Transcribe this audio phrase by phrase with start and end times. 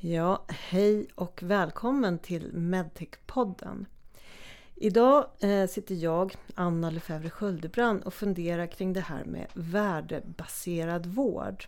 [0.00, 3.86] Ja, hej och välkommen till Medtech-podden.
[4.74, 11.64] Idag eh, sitter jag, Anna Lefebvre Sköldebrand och funderar kring det här med värdebaserad vård.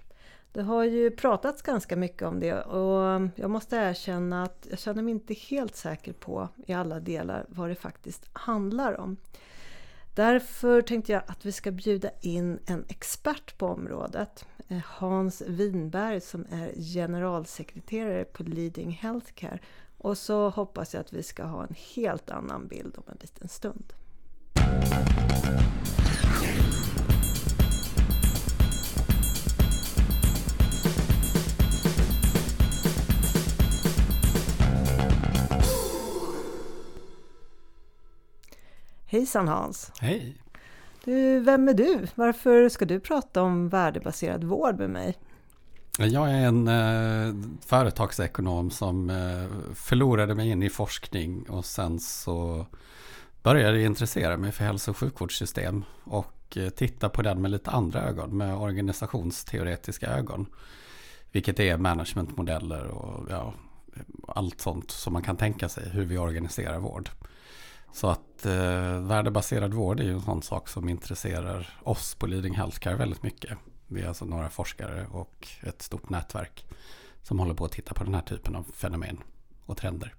[0.53, 5.03] Det har ju pratats ganska mycket om det och jag måste erkänna att jag känner
[5.03, 9.17] mig inte helt säker på i alla delar vad det faktiskt handlar om.
[10.15, 14.47] Därför tänkte jag att vi ska bjuda in en expert på området.
[14.69, 19.59] Eh, Hans Winberg som är generalsekreterare på Leading Healthcare.
[19.99, 23.49] Och så hoppas jag att vi ska ha en helt annan bild om en liten
[23.49, 23.93] stund.
[39.07, 39.93] Hejsan Hans!
[40.01, 40.48] Hej!
[41.05, 42.07] Du, vem är du?
[42.15, 45.19] Varför ska du prata om värdebaserad vård med mig?
[45.99, 52.67] Jag är en eh, företagsekonom som eh, förlorade mig in i forskning och sen så
[53.43, 57.71] började jag intressera mig för hälso och sjukvårdssystem och eh, titta på den med lite
[57.71, 60.47] andra ögon, med organisationsteoretiska ögon.
[61.33, 63.55] Vilket är managementmodeller och ja,
[64.29, 67.11] allt sånt som man kan tänka sig hur vi organiserar vård.
[67.99, 72.55] Så att eh, värdebaserad vård är ju en sån sak som intresserar oss på Leading
[72.55, 73.59] Healthcare väldigt mycket.
[73.87, 76.67] Vi är alltså några forskare och ett stort nätverk
[77.23, 79.19] som håller på att titta på den här typen av fenomen
[79.67, 80.15] och trender.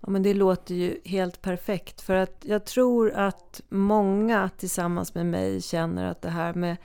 [0.00, 5.26] Ja, men det låter ju helt perfekt för att jag tror att många tillsammans med
[5.26, 6.76] mig känner att det här med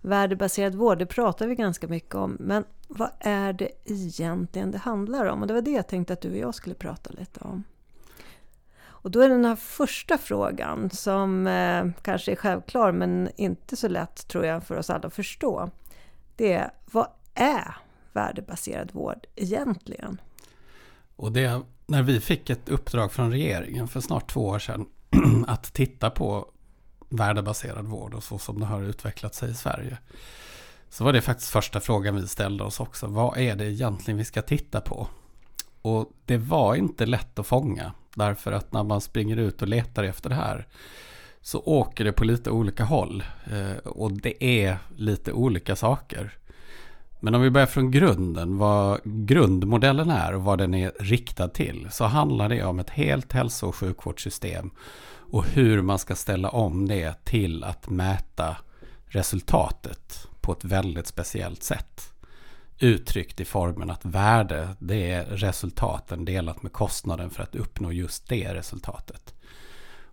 [0.00, 2.36] värdebaserad vård, det pratar vi ganska mycket om.
[2.40, 5.40] Men vad är det egentligen det handlar om?
[5.40, 7.64] Och det var det jag tänkte att du och jag skulle prata lite om.
[9.02, 13.88] Och då är den här första frågan, som eh, kanske är självklar men inte så
[13.88, 15.70] lätt tror jag för oss alla att förstå.
[16.36, 17.76] Det är, vad är
[18.12, 20.20] värdebaserad vård egentligen?
[21.16, 24.86] Och det, när vi fick ett uppdrag från regeringen för snart två år sedan
[25.46, 26.50] att titta på
[27.08, 29.98] värdebaserad vård och så som det har utvecklat sig i Sverige.
[30.88, 33.06] Så var det faktiskt första frågan vi ställde oss också.
[33.06, 35.08] Vad är det egentligen vi ska titta på?
[35.82, 37.92] Och det var inte lätt att fånga.
[38.14, 40.66] Därför att när man springer ut och letar efter det här
[41.40, 43.24] så åker det på lite olika håll.
[43.52, 46.36] Eh, och det är lite olika saker.
[47.20, 51.88] Men om vi börjar från grunden, vad grundmodellen är och vad den är riktad till,
[51.90, 54.70] så handlar det om ett helt hälso och sjukvårdssystem
[55.32, 58.56] och hur man ska ställa om det till att mäta
[59.06, 62.12] resultatet på ett väldigt speciellt sätt
[62.80, 68.28] uttryckt i formen att värde det är resultaten delat med kostnaden för att uppnå just
[68.28, 69.34] det resultatet.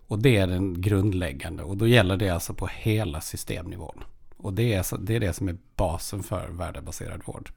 [0.08, 4.04] Och det är den grundläggande och då gäller det alltså på hela systemnivån.
[4.38, 7.52] Och det är, det är det som är basen för värdebaserad vård.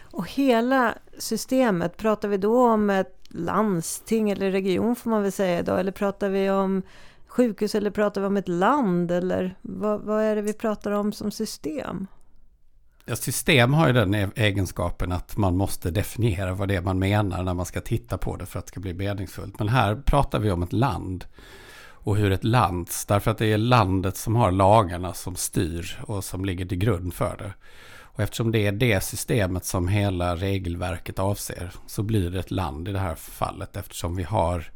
[0.00, 5.58] Och hela systemet, pratar vi då om ett landsting eller region får man väl säga
[5.58, 5.80] idag?
[5.80, 6.82] Eller pratar vi om
[7.26, 9.10] sjukhus eller pratar vi om ett land?
[9.10, 12.06] Eller vad, vad är det vi pratar om som system?
[13.10, 16.98] Ja, system har ju den e- egenskapen att man måste definiera vad det är man
[16.98, 19.58] menar när man ska titta på det för att det ska bli meningsfullt.
[19.58, 21.24] Men här pratar vi om ett land
[21.90, 26.24] och hur ett land, därför att det är landet som har lagarna som styr och
[26.24, 27.52] som ligger till grund för det.
[28.02, 32.88] Och eftersom det är det systemet som hela regelverket avser så blir det ett land
[32.88, 34.70] i det här fallet eftersom vi har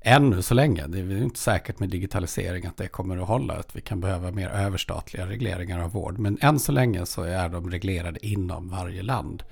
[0.00, 3.76] ännu så länge, det är inte säkert med digitalisering att det kommer att hålla, att
[3.76, 6.18] vi kan behöva mer överstatliga regleringar av vård.
[6.18, 9.42] Men än så länge så är de reglerade inom varje land.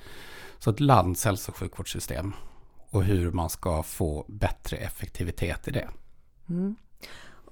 [0.58, 2.32] Så ett lands hälso och sjukvårdssystem
[2.90, 5.88] och hur man ska få bättre effektivitet i det.
[6.48, 6.76] Mm.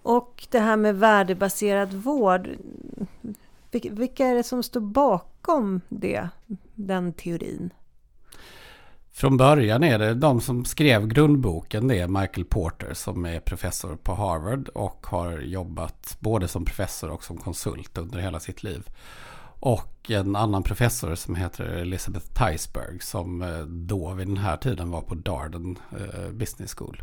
[0.02, 2.48] Och det här med värdebaserad vård,
[3.70, 6.28] vilka är det som står bakom det,
[6.74, 7.70] den teorin?
[9.16, 13.96] Från början är det de som skrev grundboken, det är Michael Porter som är professor
[13.96, 18.88] på Harvard och har jobbat både som professor och som konsult under hela sitt liv.
[19.60, 24.90] Och en annan professor som heter Elizabeth Theisberg som eh, då vid den här tiden
[24.90, 27.02] var på Darden eh, Business School.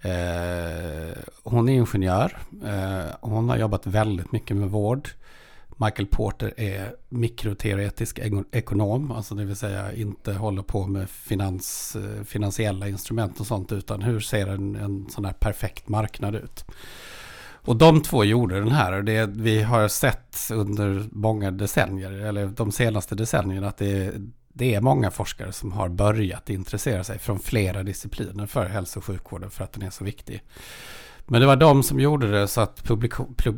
[0.00, 2.38] Eh, hon är ingenjör.
[3.20, 5.08] hon har jobbat väldigt mycket med vård.
[5.84, 8.20] Michael Porter är mikroteoretisk
[8.52, 13.72] ekonom, alltså det vill säga inte håller på med finans, eh, finansiella instrument och sånt,
[13.72, 16.64] utan hur ser en, en sån här perfekt marknad ut?
[17.64, 22.46] Och de två gjorde den här och det vi har sett under många decennier, eller
[22.46, 24.12] de senaste decennierna, att det,
[24.52, 29.04] det är många forskare som har börjat intressera sig från flera discipliner för hälso och
[29.04, 30.42] sjukvården för att den är så viktig.
[31.32, 32.84] Men det var de som gjorde det så att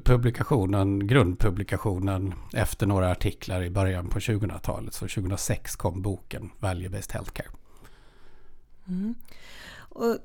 [0.05, 7.47] publikationen, grundpublikationen efter några artiklar i början på 2000-talet, så 2006 kom boken Value-Based Healthcare.
[8.89, 9.15] Mm.
[9.77, 10.17] Och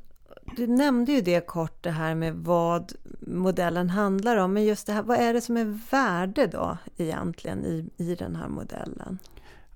[0.56, 4.54] du nämnde ju det kort det här med vad modellen handlar om.
[4.54, 8.36] Men just det här, vad är det som är värde då egentligen i, i den
[8.36, 9.19] här modellen?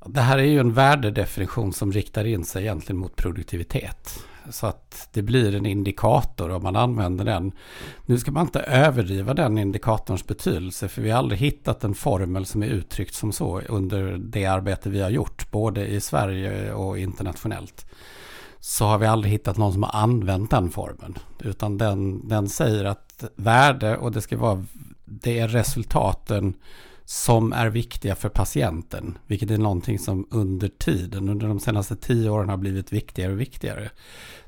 [0.06, 4.26] Det här är ju en värdedefinition som riktar in sig egentligen mot produktivitet.
[4.50, 7.52] Så att det blir en indikator om man använder den.
[8.06, 12.46] Nu ska man inte överdriva den indikatorns betydelse för vi har aldrig hittat en formel
[12.46, 17.00] som är uttryckt som så under det arbete vi har gjort, både i Sverige och
[17.00, 17.86] internationellt
[18.60, 21.18] så har vi aldrig hittat någon som har använt den formen.
[21.40, 24.66] Utan den, den säger att värde och det ska vara
[25.06, 26.54] det är resultaten
[27.06, 29.18] som är viktiga för patienten.
[29.28, 33.42] Vilket är någonting som under tiden, under de senaste tio åren har blivit viktigare och
[33.42, 33.90] viktigare.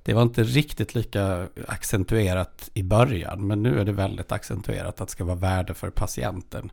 [0.04, 5.08] Det var inte riktigt lika accentuerat i början, men nu är det väldigt accentuerat att
[5.08, 6.72] det ska vara värde för patienten.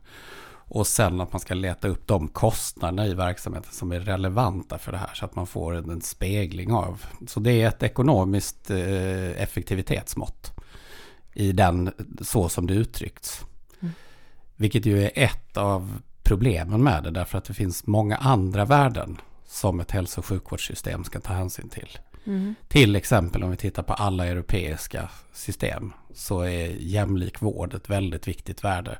[0.65, 4.91] Och sen att man ska leta upp de kostnaderna i verksamheten som är relevanta för
[4.91, 7.05] det här så att man får en, spegling av.
[7.27, 10.51] Så det är ett ekonomiskt eh, effektivitetsmått
[11.33, 11.91] i den
[12.21, 13.45] så som det uttryckts.
[14.55, 19.21] Vilket ju är ett av problemen med det därför att det finns många andra värden
[19.45, 21.97] som ett hälso och sjukvårdssystem ska ta hänsyn till.
[22.25, 22.55] Mm.
[22.67, 28.27] Till exempel om vi tittar på alla europeiska system så är jämlik vård ett väldigt
[28.27, 28.97] viktigt värde.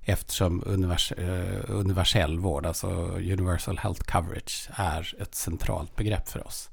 [0.00, 6.70] Eftersom univers eh, universell vård, alltså universal health coverage, är ett centralt begrepp för oss.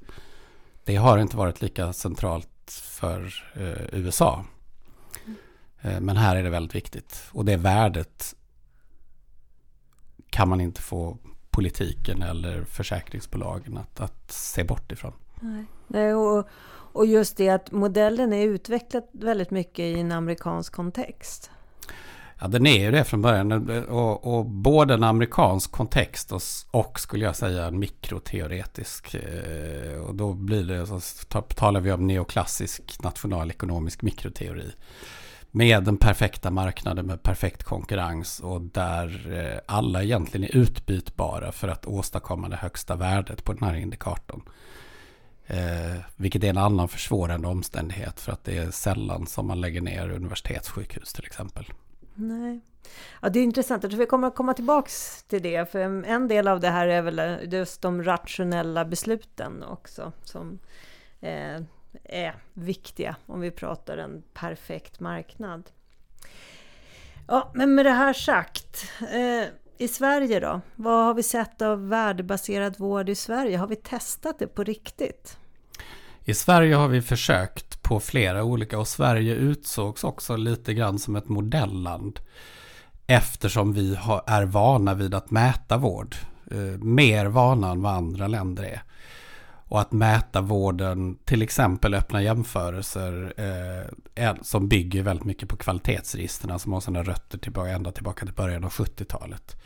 [0.84, 4.44] Det har inte varit lika centralt för eh, USA.
[5.86, 7.22] Eh, men här är det väldigt viktigt.
[7.32, 8.34] Och det värdet
[10.30, 11.18] kan man inte få
[11.50, 15.12] politiken eller försäkringsbolagen att, att se bort ifrån.
[15.86, 16.14] Nej.
[16.14, 16.48] Och,
[16.92, 21.50] och just det att modellen är utvecklad väldigt mycket i en amerikansk kontext.
[22.40, 23.68] Ja, den är ju det från början.
[23.88, 29.14] Och, och både en amerikansk kontext och, och, skulle jag säga en mikroteoretisk.
[29.14, 31.00] Eh, och då blir det, så
[31.40, 34.72] talar vi om neoklassisk nationalekonomisk mikroteori.
[35.56, 41.68] Med den perfekta marknaden med perfekt konkurrens och där eh, alla egentligen är utbytbara för
[41.68, 44.42] att åstadkomma det högsta värdet på den här indikatorn.
[45.46, 49.80] Eh, vilket är en annan försvårande omständighet för att det är sällan som man lägger
[49.80, 51.64] ner universitetssjukhus till exempel.
[52.14, 52.60] Nej.
[53.22, 53.82] Ja, det är intressant.
[53.82, 55.70] Jag tror vi kommer att komma tillbaks till det.
[55.72, 60.12] För en del av det här är väl just de rationella besluten också.
[60.24, 60.58] Som
[61.20, 61.60] eh,
[62.08, 65.70] är viktiga om vi pratar en perfekt marknad.
[67.28, 68.92] Ja, men med det här sagt.
[69.00, 69.48] Eh,
[69.78, 70.60] I Sverige då?
[70.74, 73.56] Vad har vi sett av värdebaserad vård i Sverige?
[73.56, 75.38] Har vi testat det på riktigt?
[76.24, 81.16] I Sverige har vi försökt på flera olika och Sverige utsågs också lite grann som
[81.16, 82.20] ett modelland.
[83.06, 86.16] Eftersom vi är vana vid att mäta vård.
[86.50, 88.82] Eh, mer vana än vad andra länder är.
[89.68, 93.34] Och att mäta vården, till exempel öppna jämförelser
[94.14, 98.26] eh, som bygger väldigt mycket på kvalitetsregisterna alltså som har sina rötter tillbaka, ända tillbaka
[98.26, 99.56] till början av 70-talet.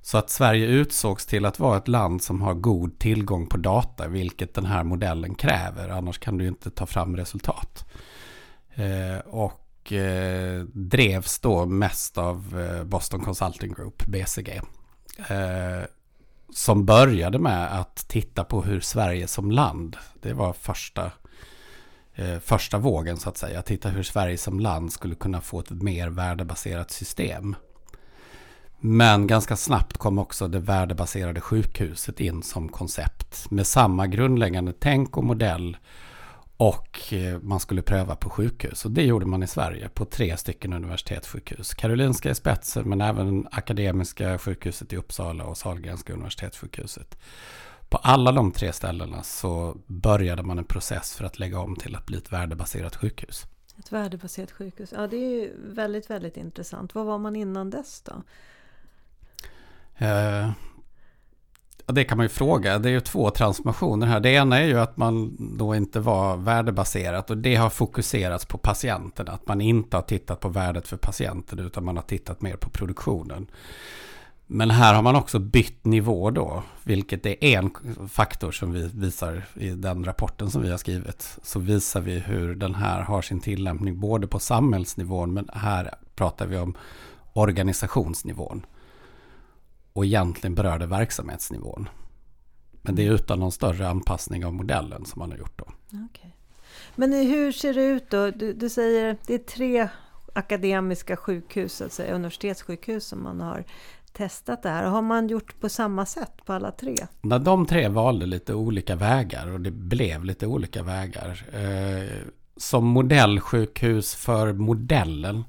[0.00, 4.08] Så att Sverige utsågs till att vara ett land som har god tillgång på data,
[4.08, 5.88] vilket den här modellen kräver.
[5.88, 7.84] Annars kan du inte ta fram resultat.
[8.74, 14.60] Eh, och eh, drevs då mest av eh, Boston Consulting Group, BCG.
[15.28, 15.82] Eh,
[16.54, 21.10] som började med att titta på hur Sverige som land, det var första,
[22.14, 25.70] eh, första vågen så att säga, titta hur Sverige som land skulle kunna få ett
[25.70, 27.56] mer värdebaserat system.
[28.80, 35.16] Men ganska snabbt kom också det värdebaserade sjukhuset in som koncept med samma grundläggande tänk
[35.16, 35.76] och modell
[36.62, 38.84] och eh, man skulle pröva på sjukhus.
[38.84, 41.74] Och det gjorde man i Sverige på tre stycken universitetssjukhus.
[41.74, 47.18] Karolinska i spetsen men även Akademiska sjukhuset i Uppsala och Sahlgrenska universitetssjukhuset.
[47.88, 51.96] På alla de tre ställena så började man en process för att lägga om till
[51.96, 53.46] att bli ett värdebaserat sjukhus.
[53.78, 56.94] Ett värdebaserat sjukhus, ja det är väldigt, väldigt intressant.
[56.94, 58.22] Vad var man innan dess då?
[61.86, 62.78] Det kan man ju fråga.
[62.78, 64.20] Det är ju två transformationer här.
[64.20, 68.58] Det ena är ju att man då inte var värdebaserat och det har fokuserats på
[68.58, 69.28] patienten.
[69.28, 72.70] Att man inte har tittat på värdet för patienten utan man har tittat mer på
[72.70, 73.46] produktionen.
[74.46, 77.70] Men här har man också bytt nivå då, vilket är en
[78.08, 81.38] faktor som vi visar i den rapporten som vi har skrivit.
[81.42, 86.46] Så visar vi hur den här har sin tillämpning både på samhällsnivån men här pratar
[86.46, 86.74] vi om
[87.32, 88.66] organisationsnivån
[89.92, 91.88] och egentligen berörde verksamhetsnivån.
[92.82, 95.64] Men det är utan någon större anpassning av modellen som man har gjort då.
[96.04, 96.30] Okay.
[96.94, 98.30] Men hur ser det ut då?
[98.30, 99.88] Du, du säger det är tre
[100.32, 103.64] akademiska sjukhus, alltså universitetssjukhus som man har
[104.12, 104.84] testat det här.
[104.84, 106.96] Har man gjort på samma sätt på alla tre?
[107.20, 111.46] När de tre valde lite olika vägar och det blev lite olika vägar.
[111.52, 115.44] Eh, som modellsjukhus för modellen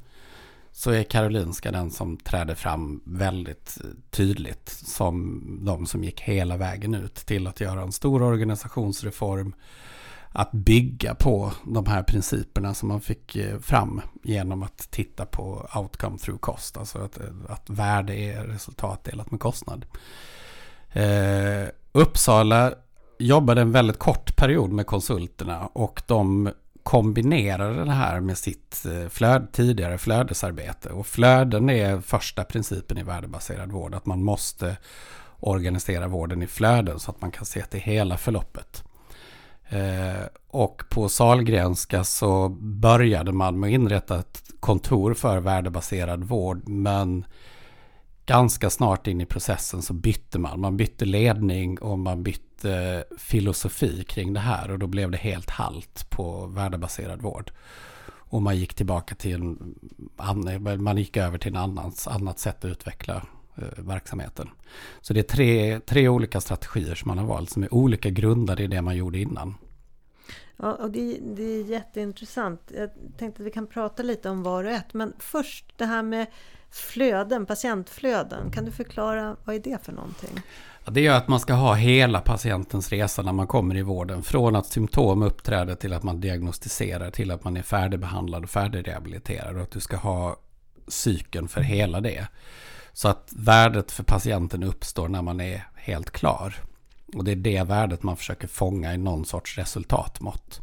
[0.76, 3.78] så är Karolinska den som träder fram väldigt
[4.10, 9.56] tydligt som de som gick hela vägen ut till att göra en stor organisationsreform.
[10.30, 15.70] Att bygga på de här principerna som man fick eh, fram genom att titta på
[15.76, 16.78] outcome through cost.
[16.78, 19.86] Alltså att, att värde är resultat delat med kostnad.
[20.94, 22.74] Eh, Uppsala
[23.20, 26.50] jobbade en väldigt kort period med konsulterna och de
[26.84, 30.90] kombinerade det här med sitt eh, flöd, tidigare flödesarbete.
[30.90, 33.96] Och flöden är första principen i värdebaserad vård.
[33.96, 34.78] Att man måste
[35.40, 38.84] organisera vården i flöden så att man kan se till hela förloppet.
[39.70, 46.68] Eh, och på Salgrenska så började man med att inrätta ett kontor för värdebaserad vård.
[46.68, 47.26] Men
[48.26, 50.60] ganska snart in i processen så bytte man.
[50.60, 55.50] Man bytte ledning och man bytte filosofi kring det här och då blev det helt
[55.50, 57.52] halt på värdebaserad vård.
[58.06, 59.76] Och man gick tillbaka till en,
[60.80, 63.26] man gick över till en annans, annat sätt att utveckla
[63.56, 64.50] eh, verksamheten.
[65.02, 68.64] Så det är tre, tre olika strategier som man har valt som är olika grundade
[68.64, 69.56] i det man gjorde innan.
[70.58, 72.72] Ja, och det, det är jätteintressant.
[72.76, 74.94] Jag tänkte att vi kan prata lite om var och ett.
[74.94, 76.28] Men först det här med
[76.74, 78.52] flöden, patientflöden.
[78.52, 80.42] Kan du förklara vad är det för någonting?
[80.86, 84.24] Ja, det är att man ska ha hela patientens resa när man kommer i vården.
[84.24, 89.56] Från att symptom uppträder till att man diagnostiserar till att man är färdigbehandlad och färdigrehabiliterad.
[89.56, 90.36] Och att du ska ha
[90.88, 92.28] cykeln för hela det.
[92.94, 96.56] Så att värdet för patienten uppstår när man är helt klar.
[97.16, 100.62] Och det är det värdet man försöker fånga i någon sorts resultatmått.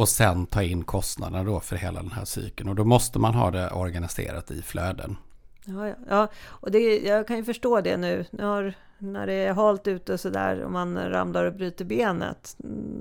[0.00, 2.68] Och sen ta in kostnaderna då för hela den här cykeln.
[2.68, 5.16] Och då måste man ha det organiserat i flöden.
[5.64, 5.94] Ja, ja.
[6.08, 8.24] ja och det, jag kan ju förstå det nu.
[8.30, 12.56] När, när det är halt ute och sådär och man ramlar och bryter benet.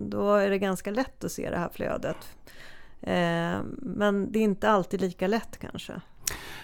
[0.10, 2.18] Då är det ganska lätt att se det här flödet.
[3.02, 6.02] Eh, men det är inte alltid lika lätt kanske.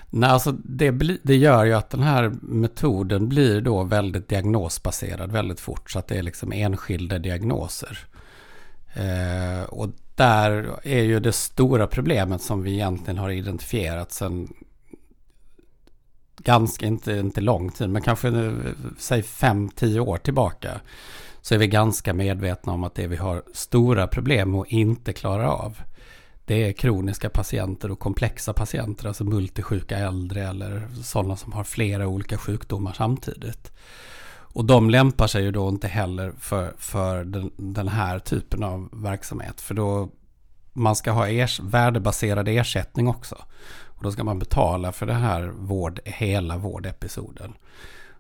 [0.10, 0.92] Nej, alltså det,
[1.24, 5.92] det gör ju att den här metoden blir då väldigt diagnosbaserad väldigt fort.
[5.92, 8.00] Så att det är liksom enskilda diagnoser.
[8.96, 14.54] Eh, och där är ju det stora problemet som vi egentligen har identifierat sedan
[16.38, 20.82] ganska, inte, inte lång tid, men kanske nu, säg 5-10 år tillbaka.
[21.42, 25.46] Så är vi ganska medvetna om att det vi har stora problem och inte klarar
[25.46, 25.78] av.
[26.46, 32.08] Det är kroniska patienter och komplexa patienter, alltså multisjuka äldre eller sådana som har flera
[32.08, 33.72] olika sjukdomar samtidigt.
[34.56, 38.90] Och de lämpar sig ju då inte heller för, för den, den här typen av
[38.94, 39.62] verksamhet.
[39.62, 40.10] För då
[40.74, 43.36] man ska ha ers, värdebaserad ersättning också.
[43.86, 47.54] Och då ska man betala för det här vård, hela vårdepisoden.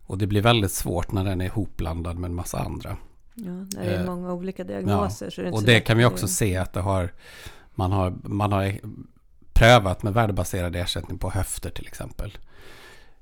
[0.05, 2.97] Och det blir väldigt svårt när den är ihopblandad med en massa andra.
[3.33, 5.33] Ja, det är eh, många olika diagnoser.
[5.37, 5.43] Ja.
[5.43, 7.13] Det och det kan vi också se att det har
[7.75, 8.79] man, har, man har
[9.53, 12.37] prövat med värdebaserad ersättning på höfter till exempel.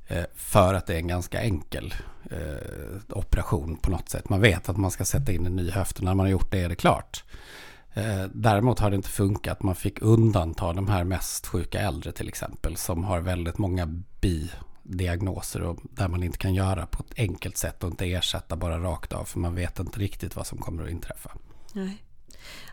[0.07, 1.93] Eh, för att det är en ganska enkel
[2.31, 4.29] eh, operation på något sätt.
[4.29, 6.51] Man vet att man ska sätta in en ny höft och när man har gjort
[6.51, 7.23] det är det klart.
[7.93, 9.63] Eh, däremot har det inte funkat.
[9.63, 15.61] Man fick undanta de här mest sjuka äldre till exempel som har väldigt många bidiagnoser
[15.61, 19.13] och där man inte kan göra på ett enkelt sätt och inte ersätta bara rakt
[19.13, 21.31] av för man vet inte riktigt vad som kommer att inträffa.
[21.73, 22.03] Nej.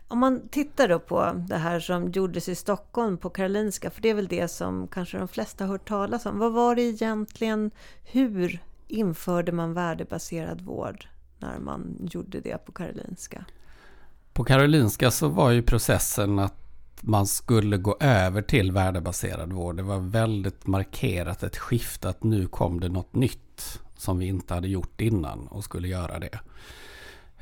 [0.09, 4.09] Om man tittar då på det här som gjordes i Stockholm på Karolinska, för det
[4.09, 6.39] är väl det som kanske de flesta har hört talas om.
[6.39, 7.71] Vad var det egentligen?
[8.05, 13.45] Hur införde man värdebaserad vård när man gjorde det på Karolinska?
[14.33, 16.55] På Karolinska så var ju processen att
[17.01, 19.77] man skulle gå över till värdebaserad vård.
[19.77, 24.55] Det var väldigt markerat ett skifte att nu kom det något nytt som vi inte
[24.55, 26.39] hade gjort innan och skulle göra det.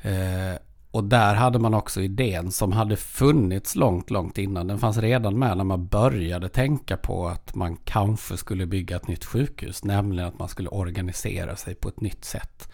[0.01, 0.59] Eh,
[0.91, 4.67] och där hade man också idén som hade funnits långt, långt innan.
[4.67, 9.07] Den fanns redan med när man började tänka på att man kanske skulle bygga ett
[9.07, 9.83] nytt sjukhus.
[9.83, 12.69] Nämligen att man skulle organisera sig på ett nytt sätt.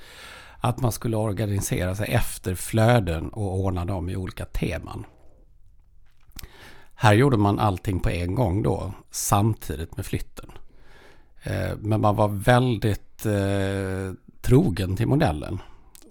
[0.60, 5.06] Att man skulle organisera sig efter flöden och ordna dem i olika teman.
[6.96, 10.52] Här gjorde man allting på en gång då, samtidigt med flytten.
[11.44, 15.60] Eh, men man var väldigt eh, trogen till modellen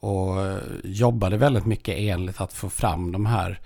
[0.04, 3.60] och jobbade väldigt mycket enligt att få fram de här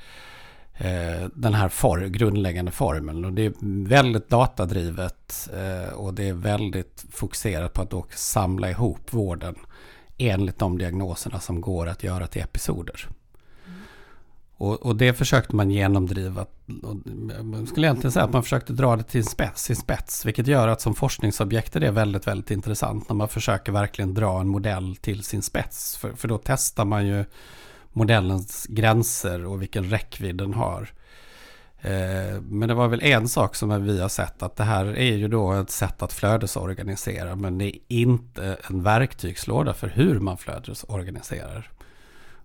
[0.78, 3.24] eh, den här for, grundläggande formeln.
[3.24, 3.52] Och det är
[3.88, 9.54] väldigt datadrivet eh, och det är väldigt fokuserat på att då samla ihop vården
[10.18, 13.08] enligt de diagnoserna som går att göra till episoder.
[14.58, 16.46] Och, och, det försökte man genomdriva.
[16.82, 16.96] Och
[17.44, 20.26] man skulle egentligen säga att man försökte dra det till sin spets, sin spets.
[20.26, 23.08] Vilket gör att som forskningsobjekt är det väldigt, väldigt intressant.
[23.08, 25.96] När man försöker verkligen dra en modell till sin spets.
[25.96, 27.24] För, för då testar man ju
[27.92, 30.88] modellens gränser och vilken räckvidd den har.
[31.80, 35.16] Eh, men det var väl en sak som vi har sett att det här är
[35.16, 40.38] ju då ett sätt att flödesorganisera men det är inte en verktygslåda för hur man
[40.38, 41.70] flödesorganiserar.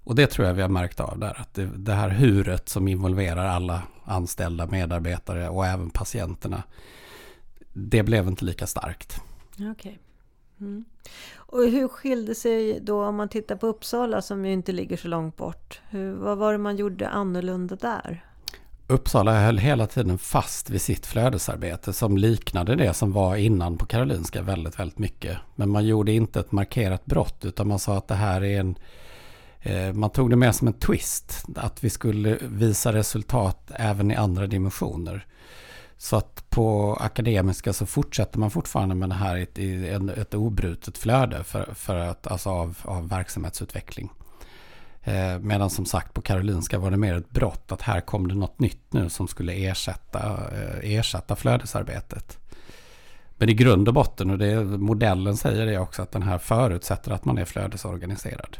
[0.03, 1.41] Och det tror jag vi har märkt av där.
[1.41, 6.63] Att det, det här huret som involverar alla anställda medarbetare och även patienterna.
[7.73, 9.21] Det blev inte lika starkt.
[9.71, 9.93] Okay.
[10.59, 10.85] Mm.
[11.35, 15.07] Och hur skilde sig då om man tittar på Uppsala som ju inte ligger så
[15.07, 15.81] långt bort?
[15.89, 18.25] Hur, vad var det man gjorde annorlunda där?
[18.87, 23.85] Uppsala höll hela tiden fast vid sitt flödesarbete som liknade det som var innan på
[23.85, 25.37] Karolinska väldigt, väldigt mycket.
[25.55, 28.75] Men man gjorde inte ett markerat brott utan man sa att det här är en
[29.63, 34.15] Eh, man tog det mer som en twist, att vi skulle visa resultat även i
[34.15, 35.25] andra dimensioner.
[35.97, 40.97] Så att på akademiska så fortsätter man fortfarande med det här i ett, ett obrutet
[40.97, 44.09] flöde för, för att, alltså av, av verksamhetsutveckling.
[45.03, 48.35] Eh, medan som sagt på Karolinska var det mer ett brott att här kom det
[48.35, 50.19] något nytt nu som skulle ersätta,
[50.51, 52.39] eh, ersätta flödesarbetet.
[53.37, 57.11] Men i grund och botten, och det, modellen säger det också, att den här förutsätter
[57.11, 58.57] att man är flödesorganiserad.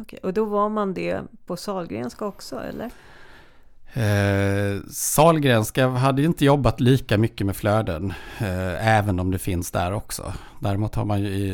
[0.00, 0.18] Okay.
[0.22, 2.90] och då var man det på Salgrenska också eller?
[3.94, 9.70] Eh, Salgrenska hade ju inte jobbat lika mycket med flöden, eh, även om det finns
[9.70, 10.32] där också.
[10.60, 11.48] Däremot har man ju i,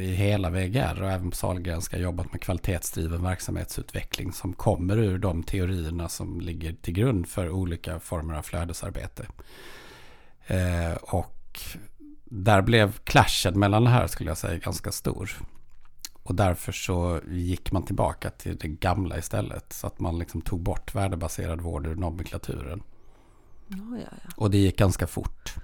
[0.00, 5.42] i hela VGR och även på Salgrenska jobbat med kvalitetsdriven verksamhetsutveckling som kommer ur de
[5.42, 9.26] teorierna som ligger till grund för olika former av flödesarbete.
[10.46, 11.60] Eh, och
[12.24, 15.30] där blev clashen mellan det här skulle jag säga ganska stor.
[16.28, 19.72] Och därför så gick man tillbaka till det gamla istället.
[19.72, 22.82] Så att man liksom tog bort värdebaserad vård ur nomenklaturen.
[23.70, 24.30] Oh, ja, ja.
[24.36, 25.54] Och det gick ganska fort.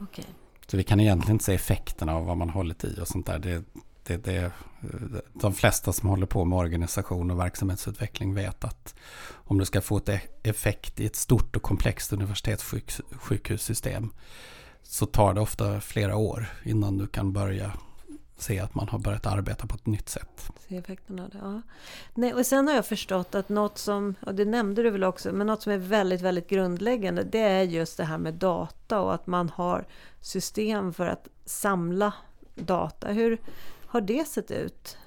[0.00, 0.24] Okay.
[0.66, 3.38] Så vi kan egentligen inte se effekterna av vad man hållit i och sånt där.
[3.38, 3.64] Det,
[4.02, 4.52] det, det,
[5.32, 8.94] de flesta som håller på med organisation och verksamhetsutveckling vet att
[9.34, 10.08] om du ska få ett
[10.42, 14.10] effekt i ett stort och komplext universitetssjukhussystem
[14.82, 17.72] så tar det ofta flera år innan du kan börja
[18.42, 20.50] se att man har börjat arbeta på ett nytt sätt.
[20.68, 21.62] Se effekterna av det, ja.
[22.14, 25.32] Nej, och sen har jag förstått att något som, och det nämnde du väl också,
[25.32, 29.14] men något som är väldigt, väldigt grundläggande, det är just det här med data och
[29.14, 29.86] att man har
[30.20, 32.12] system för att samla
[32.54, 33.08] data.
[33.08, 33.38] Hur
[33.86, 34.98] har det sett ut?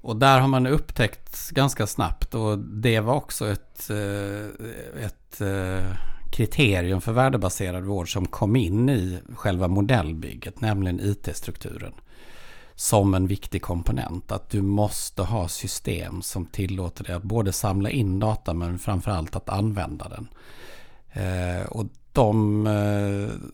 [0.00, 5.96] Och där har man upptäckt ganska snabbt och det var också ett, eh, ett eh,
[6.32, 11.92] kriterium för värdebaserad vård som kom in i själva modellbygget, nämligen IT-strukturen
[12.74, 14.32] som en viktig komponent.
[14.32, 19.36] Att du måste ha system som tillåter dig att både samla in data men framförallt
[19.36, 20.28] att använda den.
[21.12, 23.48] Eh, och de, eh,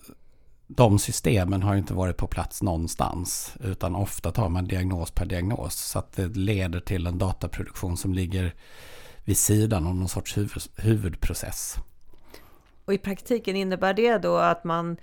[0.66, 3.54] de systemen har inte varit på plats någonstans.
[3.60, 5.74] Utan ofta tar man diagnos per diagnos.
[5.74, 8.54] Så att det leder till en dataproduktion som ligger
[9.24, 11.76] vid sidan om någon sorts huvud, huvudprocess.
[12.84, 14.96] Och i praktiken innebär det då att man,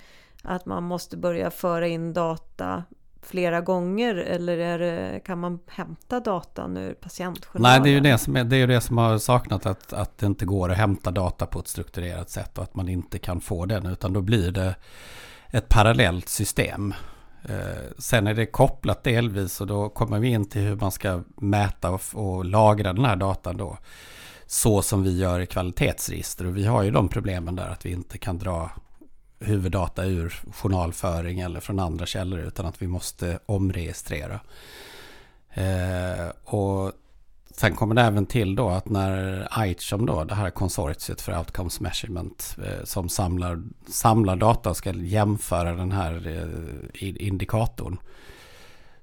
[0.43, 2.83] att man måste börja föra in data
[3.27, 7.71] flera gånger eller det, kan man hämta datan ur patientjournalen?
[7.71, 10.17] Nej, det är ju det som, är, det, är det som har saknat att, att
[10.17, 13.41] det inte går att hämta data på ett strukturerat sätt och att man inte kan
[13.41, 14.75] få den utan då blir det
[15.49, 16.93] ett parallellt system.
[17.49, 21.23] Eh, sen är det kopplat delvis och då kommer vi in till hur man ska
[21.35, 23.77] mäta och, och lagra den här datan då.
[24.45, 27.91] Så som vi gör i kvalitetsregister och vi har ju de problemen där att vi
[27.91, 28.71] inte kan dra
[29.39, 34.39] huvuddata ur journalföring eller från andra källor utan att vi måste omregistrera.
[35.53, 36.91] Eh, och
[37.51, 41.79] sen kommer det även till då att när ICHOM då, det här konsortiet för Outcomes
[41.79, 47.97] Measurement eh, som samlar, samlar data och ska jämföra den här eh, indikatorn.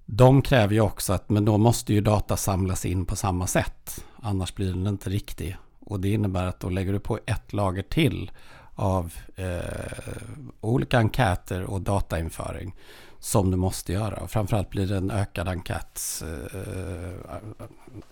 [0.07, 4.05] De kräver ju också att men då måste ju data samlas in på samma sätt.
[4.23, 5.57] Annars blir den inte riktig.
[5.81, 8.31] Och det innebär att då lägger du på ett lager till
[8.75, 10.15] av eh,
[10.61, 12.75] olika enkäter och datainföring
[13.19, 14.29] som du måste göra.
[14.29, 17.37] Framförallt blir det en ökad enkät, eh,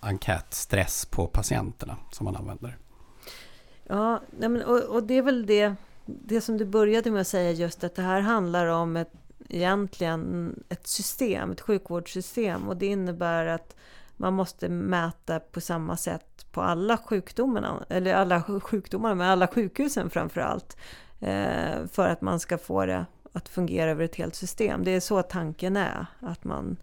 [0.00, 2.78] enkätstress på patienterna som man använder.
[3.86, 4.20] Ja,
[4.66, 7.94] och, och det är väl det, det som du började med att säga just att
[7.94, 9.12] det här handlar om ett,
[9.48, 13.76] egentligen ett system, ett sjukvårdssystem och det innebär att
[14.16, 20.10] man måste mäta på samma sätt på alla sjukdomarna, eller alla sjukdomar, men alla sjukhusen
[20.10, 20.76] framför allt.
[21.20, 24.84] Eh, för att man ska få det att fungera över ett helt system.
[24.84, 26.76] Det är så tanken är, att man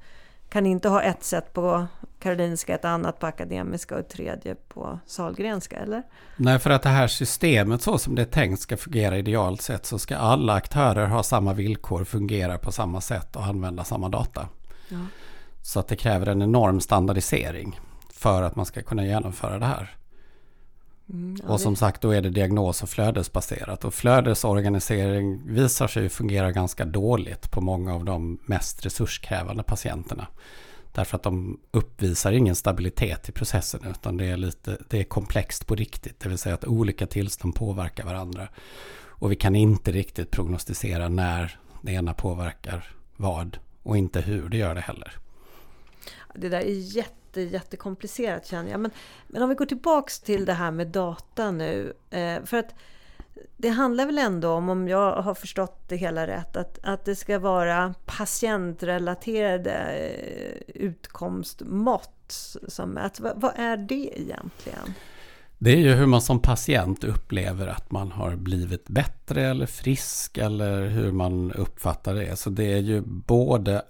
[0.50, 1.88] kan inte ha ett sätt på
[2.20, 6.04] Karolinska, ett annat på Akademiska och ett tredje på Salgrenska, eller?
[6.38, 9.86] Nej, för att det här systemet så som det är tänkt ska fungera idealt sett
[9.86, 14.48] så ska alla aktörer ha samma villkor, fungera på samma sätt och använda samma data.
[14.90, 14.98] Ja.
[15.62, 17.80] Så att det kräver en enorm standardisering
[18.20, 19.96] för att man ska kunna genomföra det här.
[21.10, 23.86] Mm, ja, och som sagt då är det diagnos och flödesbaserat.
[23.86, 30.28] Och flödesorganisering visar sig fungera ganska dåligt på många av de mest resurskrävande patienterna.
[30.92, 35.68] Därför att de uppvisar ingen stabilitet i processen utan det är, lite, det är komplext
[35.68, 36.20] på riktigt.
[36.20, 38.48] Det vill säga att olika tillstånd påverkar varandra.
[39.08, 44.58] Och vi kan inte riktigt prognostisera när det ena påverkar vad och inte hur det
[44.58, 45.14] gör det heller.
[46.36, 48.80] Det där är jätte, jättekomplicerat känner jag.
[48.80, 48.92] Men,
[49.28, 51.94] men om vi går tillbaks till det här med data nu.
[52.10, 52.76] Eh, för att
[53.58, 57.16] det handlar väl ändå om, om jag har förstått det hela rätt, att, att det
[57.16, 63.20] ska vara patientrelaterade eh, utkomstmått som mäts.
[63.20, 64.94] Vad, vad är det egentligen?
[65.58, 70.38] Det är ju hur man som patient upplever att man har blivit bättre eller frisk
[70.38, 72.36] eller hur man uppfattar det.
[72.36, 73.82] Så det är ju både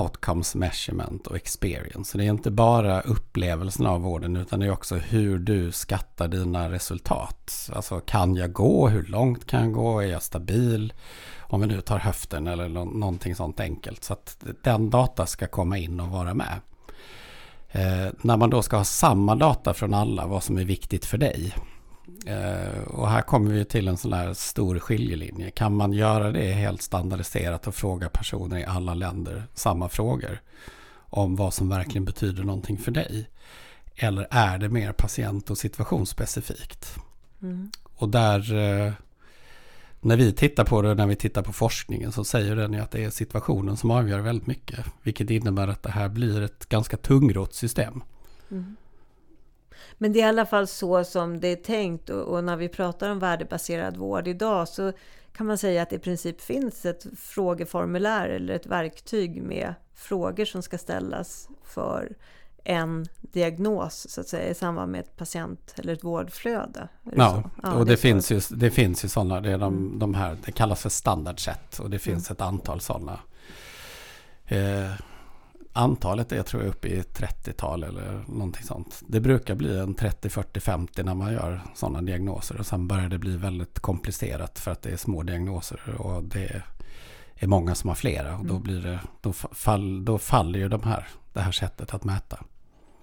[0.00, 2.12] outcomes measurement och experience.
[2.12, 6.28] Så det är inte bara upplevelsen av vården utan det är också hur du skattar
[6.28, 7.70] dina resultat.
[7.72, 8.88] Alltså kan jag gå?
[8.88, 10.00] Hur långt kan jag gå?
[10.00, 10.92] Är jag stabil?
[11.40, 14.04] Om vi nu tar höften eller någonting sånt enkelt.
[14.04, 16.60] Så att den data ska komma in och vara med.
[17.72, 21.18] Eh, när man då ska ha samma data från alla, vad som är viktigt för
[21.18, 21.54] dig.
[22.26, 25.50] Eh, och här kommer vi till en sån här stor skiljelinje.
[25.50, 30.40] Kan man göra det helt standardiserat och fråga personer i alla länder samma frågor
[30.94, 33.28] om vad som verkligen betyder någonting för dig?
[33.96, 36.96] Eller är det mer patient och situationsspecifikt?
[37.42, 37.70] Mm.
[37.94, 38.92] Och där, eh,
[40.00, 42.90] när vi tittar på det, när vi tittar på forskningen så säger den ju att
[42.90, 44.86] det är situationen som avgör väldigt mycket.
[45.02, 48.02] Vilket innebär att det här blir ett ganska tungrott system.
[48.50, 48.76] Mm.
[49.98, 52.68] Men det är i alla fall så som det är tänkt och, och, när vi
[52.68, 54.92] pratar om värdebaserad vård idag så
[55.32, 60.44] kan man säga att det i princip finns ett frågeformulär eller ett verktyg med frågor
[60.44, 62.16] som ska ställas för
[62.64, 66.88] en diagnos så att säga i samband med ett patient eller ett vårdflöde.
[67.16, 69.98] Ja, ja, och det, det finns, ju, det finns ju sådana, det, är de, mm.
[69.98, 72.36] de här, det kallas för standardsätt och det finns mm.
[72.36, 73.18] ett antal sådana.
[74.46, 74.92] Eh,
[75.72, 79.02] antalet är tror jag uppe i 30-tal eller någonting sånt.
[79.06, 82.58] Det brukar bli en 30, 40, 50 när man gör sådana diagnoser.
[82.58, 86.62] Och sen börjar det bli väldigt komplicerat för att det är små diagnoser och det
[87.34, 88.36] är många som har flera.
[88.36, 88.62] Och då, mm.
[88.62, 92.38] blir det, då, fall, då faller ju de här, det här sättet att mäta.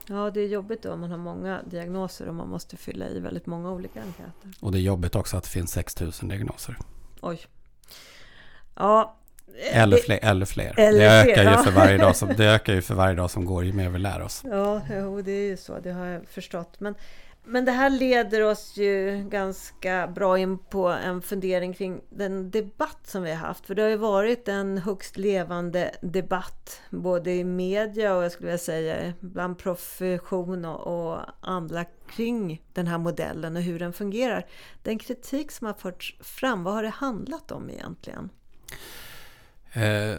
[0.08, 3.20] Ja, det är jobbigt då om man har många diagnoser och man måste fylla i
[3.20, 4.52] väldigt många olika enkäter.
[4.60, 6.78] Och det är jobbigt också att det finns 6000 diagnoser.
[7.22, 7.40] Oj.
[8.76, 9.16] Ja,
[9.72, 10.20] eller fler.
[10.22, 10.74] Eller fler.
[10.78, 11.64] Eller det, ökar fler, ju ja.
[11.64, 14.00] för varje dag som, det ökar ju för varje dag som går ju mer vi
[14.00, 14.42] lär oss.
[14.46, 15.80] Ja, jo, det är ju så.
[15.80, 16.80] Det har jag förstått.
[16.80, 16.96] Men,
[17.44, 23.00] men det här leder oss ju ganska bra in på en fundering kring den debatt
[23.04, 23.66] som vi har haft.
[23.66, 28.48] För det har ju varit en högst levande debatt både i media och jag skulle
[28.48, 34.46] vilja säga bland profession och, och andra kring den här modellen och hur den fungerar.
[34.84, 38.30] Den kritik som har förts fram, vad har det handlat om egentligen?
[39.74, 40.16] Eh,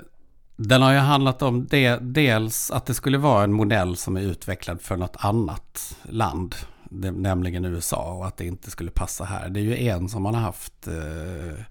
[0.56, 4.20] den har ju handlat om det, dels att det skulle vara en modell som är
[4.20, 6.54] utvecklad för något annat land,
[6.90, 9.48] nämligen USA, och att det inte skulle passa här.
[9.48, 11.64] Det är ju en som man har haft eh,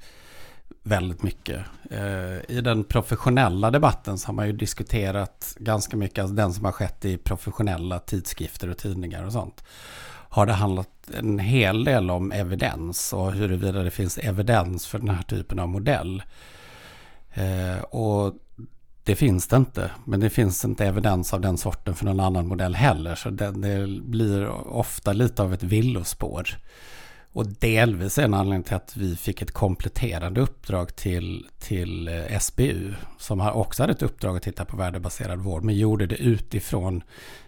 [0.84, 1.66] väldigt mycket.
[1.92, 6.66] Eh, I den professionella debatten så har man ju diskuterat ganska mycket, alltså den som
[6.66, 9.64] har skett i professionella tidskrifter och tidningar och sånt.
[10.30, 15.10] Har det handlat en hel del om evidens och huruvida det finns evidens för den
[15.10, 16.24] här typen av modell.
[17.34, 18.34] Eh, och
[19.04, 19.92] det finns det inte.
[20.06, 23.16] Men det finns inte evidens av den sorten för någon annan modell heller.
[23.16, 26.50] Så det, det blir ofta lite av ett villospår.
[27.32, 32.94] Och delvis en anledning till att vi fick ett kompletterande uppdrag till, till eh, SBU.
[33.18, 35.64] Som också hade ett uppdrag att titta på värdebaserad vård.
[35.64, 37.04] Men gjorde det utifrån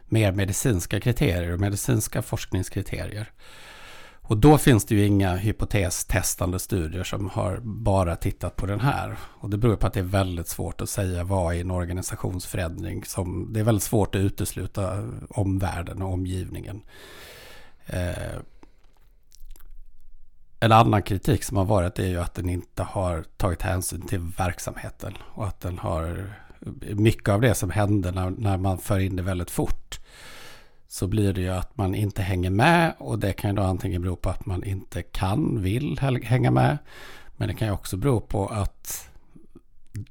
[0.06, 3.32] mer medicinska kriterier och medicinska forskningskriterier.
[4.22, 9.18] Och då finns det ju inga hypotestestande studier som har bara tittat på den här.
[9.40, 13.06] Och det beror på att det är väldigt svårt att säga vad är en organisationsförändring.
[13.06, 16.82] Som, det är väldigt svårt att utesluta omvärlden och omgivningen.
[17.86, 18.40] Eh,
[20.60, 24.20] en annan kritik som har varit är ju att den inte har tagit hänsyn till
[24.20, 25.14] verksamheten.
[25.34, 26.34] Och att den har
[26.82, 30.00] mycket av det som händer när, när man för in det väldigt fort
[30.92, 34.02] så blir det ju att man inte hänger med och det kan ju då antingen
[34.02, 36.78] bero på att man inte kan, vill hänga med.
[37.38, 39.10] Men det kan ju också bero på att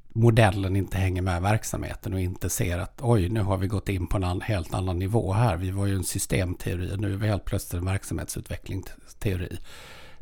[0.07, 4.07] modellen inte hänger med verksamheten och inte ser att oj, nu har vi gått in
[4.07, 5.57] på en helt annan nivå här.
[5.57, 9.57] Vi var ju en systemteori och nu är vi helt plötsligt en verksamhetsutvecklingsteori.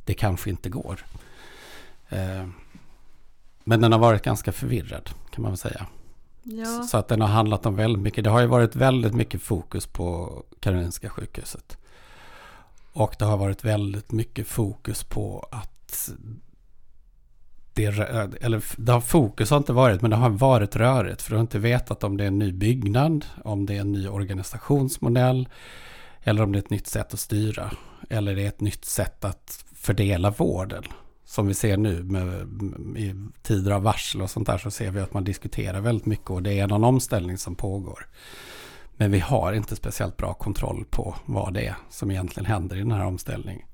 [0.06, 1.06] Det kanske inte går.
[2.10, 2.48] Eh,
[3.64, 5.88] men den har varit ganska förvirrad kan man väl säga.
[6.52, 6.84] Ja.
[6.84, 8.24] Så att den har handlat om väldigt mycket.
[8.24, 11.78] Det har ju varit väldigt mycket fokus på Karolinska sjukhuset.
[12.94, 16.10] Och det har varit väldigt mycket fokus på att
[17.74, 17.86] det,
[18.42, 21.22] eller det har fokus har inte varit, men det har varit rörigt.
[21.22, 23.92] För du har inte vetat om det är en ny byggnad, om det är en
[23.92, 25.50] ny organisationsmodell,
[26.22, 27.72] eller om det är ett nytt sätt att styra.
[28.10, 30.84] Eller det är ett nytt sätt att fördela vården.
[31.30, 32.48] Som vi ser nu med,
[32.98, 36.30] i tider av varsel och sånt där så ser vi att man diskuterar väldigt mycket
[36.30, 38.08] och det är någon omställning som pågår.
[38.98, 42.80] Men vi har inte speciellt bra kontroll på vad det är som egentligen händer i
[42.80, 43.66] den här omställningen.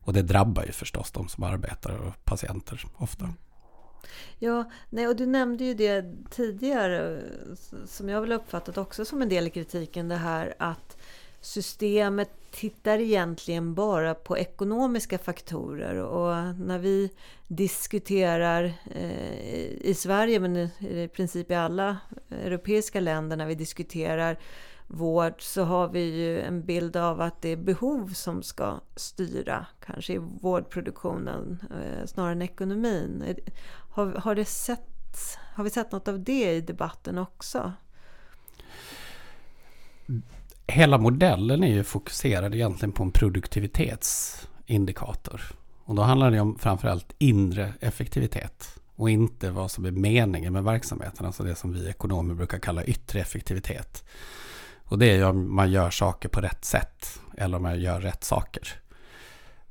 [0.00, 3.34] Och det drabbar ju förstås de som arbetar och patienter ofta.
[4.38, 9.22] Ja, nej, och du nämnde ju det tidigare eh, som jag väl uppfattat också som
[9.22, 10.08] en del i kritiken.
[10.08, 10.96] Det här att
[11.44, 17.10] systemet tittar egentligen bara på ekonomiska faktorer och när vi
[17.48, 21.96] diskuterar eh, i Sverige men i princip i alla
[22.30, 24.38] europeiska länder när vi diskuterar
[24.86, 29.66] vård så har vi ju en bild av att det är behov som ska styra
[29.86, 33.36] kanske i vårdproduktionen eh, snarare än ekonomin.
[33.90, 37.72] Har, har, det sett, har vi sett något av det i debatten också?
[40.66, 45.42] Hela modellen är ju fokuserad egentligen på en produktivitetsindikator.
[45.84, 50.64] Och då handlar det om framförallt inre effektivitet och inte vad som är meningen med
[50.64, 54.04] verksamheten, alltså det som vi ekonomer brukar kalla yttre effektivitet.
[54.84, 58.00] Och det är ju om man gör saker på rätt sätt eller om man gör
[58.00, 58.68] rätt saker.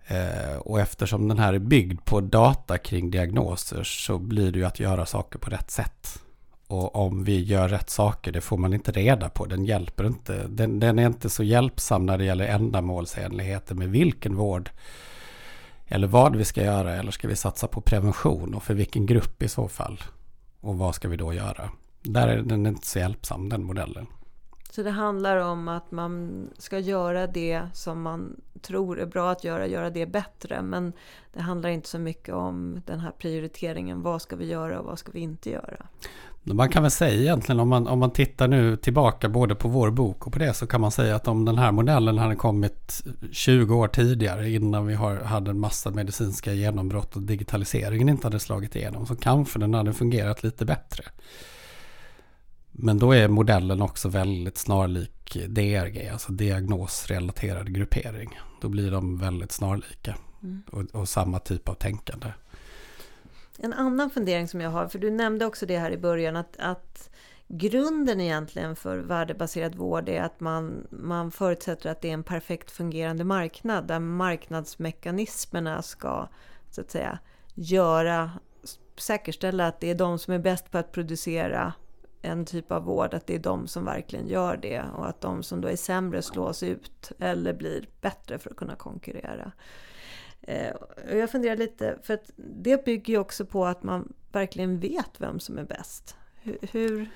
[0.08, 4.66] Eh, och eftersom den här är byggd på data kring diagnoser så blir det ju
[4.66, 6.20] att göra saker på rätt sätt.
[6.68, 9.46] Och om vi gör rätt saker, det får man inte reda på.
[9.46, 10.48] Den hjälper inte.
[10.48, 14.70] Den, den är inte så hjälpsam när det gäller ändamålsenligheten med vilken vård
[15.88, 16.96] eller vad vi ska göra.
[16.96, 20.04] Eller ska vi satsa på prevention och för vilken grupp i så fall?
[20.62, 21.70] Och vad ska vi då göra?
[22.02, 24.08] Där är den inte så hjälpsam, den modellen.
[24.72, 29.44] Så det handlar om att man ska göra det som man tror är bra att
[29.44, 30.62] göra, göra det bättre.
[30.62, 30.94] Men
[31.34, 34.02] det handlar inte så mycket om den här prioriteringen.
[34.02, 35.88] Vad ska vi göra och vad ska vi inte göra?
[36.46, 39.92] Man kan väl säga egentligen om man, om man tittar nu tillbaka både på vår
[39.92, 43.04] bok och på det så kan man säga att om den här modellen hade kommit
[43.32, 48.40] 20 år tidigare innan vi har, hade en massa medicinska genombrott och digitaliseringen inte hade
[48.40, 51.04] slagit igenom så kanske den hade fungerat lite bättre.
[52.72, 58.40] Men då är modellen också väldigt snarlik DRG, alltså diagnosrelaterad gruppering.
[58.62, 60.64] Då blir de väldigt snarlika mm.
[60.72, 62.28] och, och, samma typ av tänkande.
[63.60, 66.58] En annan fundering som jag har, för du nämnde också det här i början, att,
[66.60, 67.10] att
[67.48, 72.72] grunden egentligen för värdebaserad vård är att man, man förutsätter att det är en perfekt
[72.72, 76.28] fungerande marknad där marknadsmekanismerna ska
[76.72, 77.20] så att säga
[77.54, 78.32] göra,
[78.98, 81.74] säkerställa att det är de som är bäst på att producera
[82.22, 85.44] en typ av vård, att det är de som verkligen gör det och att de
[85.44, 89.52] som då är sämre slås ut eller blir bättre för att kunna konkurrera.
[90.48, 90.74] Eh,
[91.12, 95.40] jag funderar lite, för att det bygger ju också på att man verkligen vet vem
[95.40, 96.16] som är bäst.
[96.72, 97.10] Hur...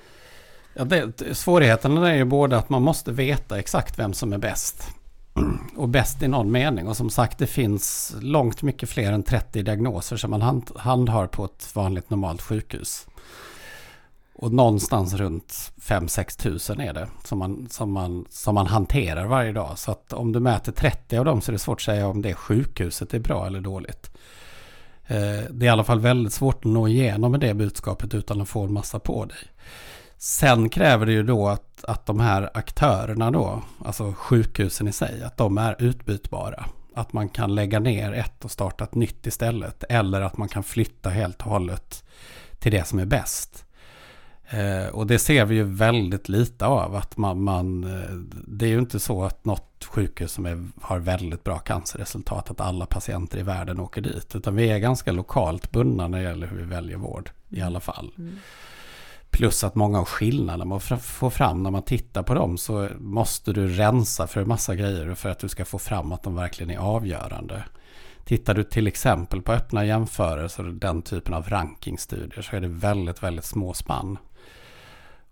[0.73, 4.87] Ja, det, svårigheten är ju både att man måste veta exakt vem som är bäst
[5.75, 6.87] och bäst i någon mening.
[6.87, 11.27] Och som sagt, det finns långt mycket fler än 30 diagnoser som man hand, handhar
[11.27, 13.07] på ett vanligt normalt sjukhus.
[14.39, 19.51] Och någonstans runt 5-6 tusen är det som man, som, man, som man hanterar varje
[19.51, 19.79] dag.
[19.79, 22.21] Så att om du mäter 30 av dem så är det svårt att säga om
[22.21, 24.11] det sjukhuset är bra eller dåligt.
[25.07, 28.41] Eh, det är i alla fall väldigt svårt att nå igenom med det budskapet utan
[28.41, 29.37] att få en massa på dig.
[30.17, 35.23] Sen kräver det ju då att, att de här aktörerna då, alltså sjukhusen i sig,
[35.23, 36.65] att de är utbytbara.
[36.95, 39.83] Att man kan lägga ner ett och starta ett nytt istället.
[39.89, 42.03] Eller att man kan flytta helt och hållet
[42.59, 43.63] till det som är bäst.
[44.49, 46.95] Eh, och det ser vi ju väldigt lite av.
[46.95, 48.15] Att man, man, eh,
[48.47, 52.61] det är ju inte så att något sjukhus som är, har väldigt bra cancerresultat, att
[52.61, 54.35] alla patienter i världen åker dit.
[54.35, 57.79] Utan vi är ganska lokalt bundna när det gäller hur vi väljer vård i alla
[57.79, 58.11] fall.
[58.17, 58.35] Mm.
[59.29, 63.53] Plus att många av skillnaderna man får fram när man tittar på dem så måste
[63.53, 66.69] du rensa för en massa grejer för att du ska få fram att de verkligen
[66.69, 67.63] är avgörande.
[68.25, 72.67] Tittar du till exempel på öppna jämförelser och den typen av rankingstudier så är det
[72.67, 74.17] väldigt, väldigt små spann.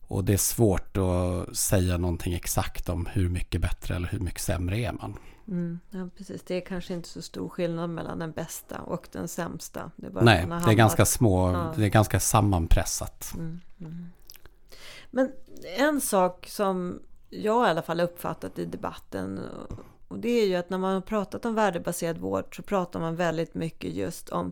[0.07, 4.41] Och det är svårt att säga någonting exakt om hur mycket bättre eller hur mycket
[4.41, 5.17] sämre är man.
[5.47, 6.43] Mm, ja, precis.
[6.43, 9.91] Det är kanske inte så stor skillnad mellan den bästa och den sämsta.
[9.95, 11.73] Det Nej, det är ganska små, ja.
[11.77, 13.31] det är ganska sammanpressat.
[13.35, 14.09] Mm, mm.
[15.11, 15.31] Men
[15.77, 19.39] en sak som jag i alla fall uppfattat i debatten
[20.07, 23.15] och det är ju att när man har pratat om värdebaserad vård så pratar man
[23.15, 24.51] väldigt mycket just om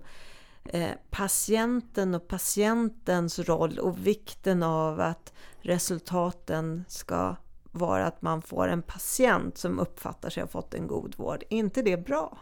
[0.65, 7.35] Eh, patienten och patientens roll och vikten av att resultaten ska
[7.71, 11.43] vara att man får en patient som uppfattar sig ha fått en god vård.
[11.49, 12.37] Är inte det bra?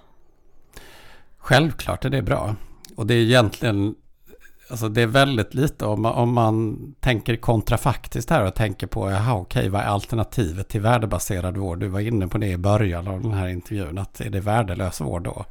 [1.37, 2.55] Självklart är det bra.
[2.95, 3.95] Och det är egentligen
[4.69, 9.11] Alltså det är väldigt lite om man, om man tänker kontrafaktiskt här och tänker på,
[9.11, 11.79] jaha okej, vad är alternativet till värdebaserad vård?
[11.79, 15.01] Du var inne på det i början av den här intervjun, att är det värdelös
[15.01, 15.45] vård då?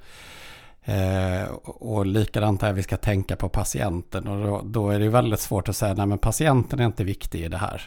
[0.84, 5.40] Eh, och likadant här, vi ska tänka på patienten och då, då, är det väldigt
[5.40, 7.82] svårt att säga, nej men patienten är inte viktig i det här.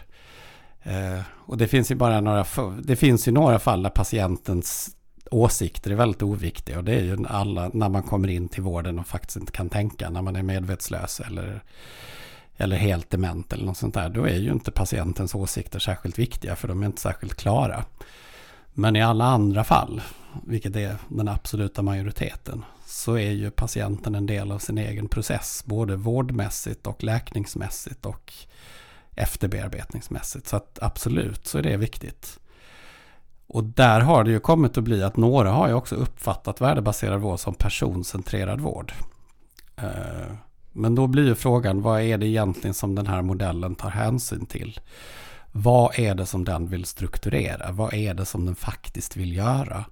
[0.83, 2.45] Eh, och det finns ju bara några,
[2.83, 4.95] det finns ju några fall där patientens
[5.31, 8.99] åsikter är väldigt oviktiga och det är ju alla när man kommer in till vården
[8.99, 11.63] och faktiskt inte kan tänka när man är medvetslös eller,
[12.57, 14.09] eller helt dement eller något sånt där.
[14.09, 17.85] Då är ju inte patientens åsikter särskilt viktiga för de är inte särskilt klara.
[18.73, 20.01] Men i alla andra fall,
[20.43, 25.63] vilket är den absoluta majoriteten, så är ju patienten en del av sin egen process,
[25.65, 28.33] både vårdmässigt och läkningsmässigt och
[29.15, 30.47] efterbearbetningsmässigt.
[30.47, 32.39] Så att absolut så är det viktigt.
[33.47, 37.21] Och där har det ju kommit att bli att några har ju också uppfattat värdebaserad
[37.21, 38.93] vård som personcentrerad vård.
[39.75, 40.33] Eh,
[40.71, 44.45] men då blir ju frågan, vad är det egentligen som den här modellen tar hänsyn
[44.45, 44.79] till?
[45.51, 47.71] Vad är det som den vill strukturera?
[47.71, 49.85] Vad är det som den faktiskt vill göra?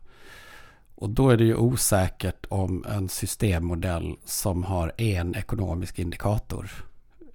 [1.02, 6.72] Och då är det ju osäkert om en systemmodell som har en ekonomisk indikator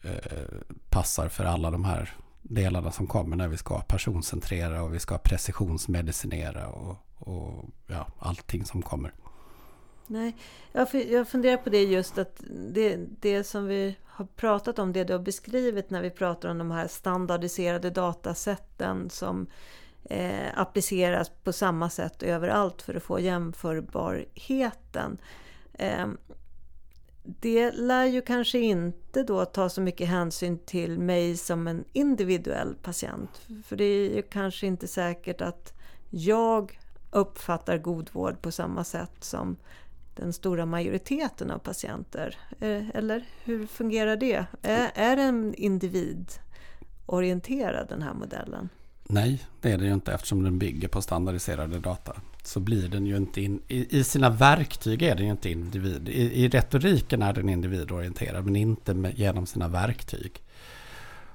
[0.02, 0.42] eh,
[0.90, 5.18] passar för alla de här delarna som kommer när vi ska personcentrera och vi ska
[5.18, 9.12] precisionsmedicinera och, och ja, allting som kommer.
[10.06, 10.36] Nej,
[10.72, 15.04] jag, jag funderar på det just att det, det som vi har pratat om, det
[15.04, 19.46] du har beskrivit när vi pratar om de här standardiserade datasätten som
[20.10, 25.18] eh, appliceras på samma sätt överallt för att få jämförbarheten.
[25.72, 26.06] Eh,
[27.22, 32.74] det lär ju kanske inte då ta så mycket hänsyn till mig som en individuell
[32.82, 33.40] patient.
[33.64, 35.72] För det är ju kanske inte säkert att
[36.10, 36.78] jag
[37.10, 39.56] uppfattar god vård på samma sätt som
[40.16, 42.38] den stora majoriteten av patienter.
[42.60, 44.46] Eh, eller hur fungerar det?
[44.94, 48.68] Är den individorienterad den här modellen?
[49.08, 53.06] Nej, det är det ju inte eftersom den bygger på standardiserade data så blir den
[53.06, 56.08] ju inte in, i, i sina verktyg är den ju inte individ.
[56.08, 60.42] I, I retoriken är den individorienterad men inte med, genom sina verktyg.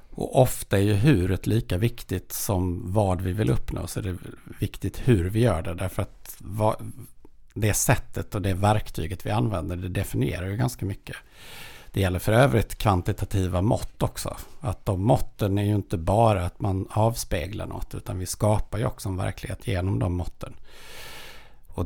[0.09, 3.87] Och ofta är ju huret lika viktigt som vad vi vill uppnå.
[3.87, 4.17] Så det är
[4.59, 5.73] viktigt hur vi gör det.
[5.73, 6.91] Därför att vad,
[7.53, 11.15] det sättet och det verktyget vi använder det definierar ju ganska mycket.
[11.93, 14.37] Det gäller för övrigt kvantitativa mått också.
[14.59, 18.85] Att de måtten är ju inte bara att man avspeglar något utan vi skapar ju
[18.85, 20.53] också en verklighet genom de måtten.
[21.67, 21.85] Och